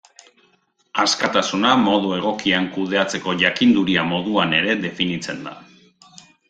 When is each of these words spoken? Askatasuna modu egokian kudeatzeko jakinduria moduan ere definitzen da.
Askatasuna 1.03 1.73
modu 1.83 2.15
egokian 2.17 2.67
kudeatzeko 2.79 3.37
jakinduria 3.45 4.09
moduan 4.17 4.61
ere 4.63 4.79
definitzen 4.89 5.51
da. 5.51 5.59